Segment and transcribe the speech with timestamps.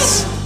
[0.00, 0.39] us.